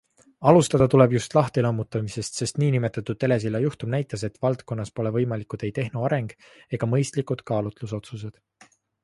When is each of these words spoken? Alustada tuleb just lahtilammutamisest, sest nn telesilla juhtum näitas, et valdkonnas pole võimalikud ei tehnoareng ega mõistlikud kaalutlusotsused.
Alustada 0.51 0.85
tuleb 0.93 1.11
just 1.15 1.35
lahtilammutamisest, 1.37 2.39
sest 2.41 2.57
nn 2.61 2.87
telesilla 3.25 3.61
juhtum 3.67 3.93
näitas, 3.97 4.25
et 4.29 4.41
valdkonnas 4.47 4.93
pole 4.97 5.13
võimalikud 5.19 5.67
ei 5.69 5.71
tehnoareng 5.77 6.35
ega 6.79 6.91
mõistlikud 6.97 7.47
kaalutlusotsused. 7.53 8.43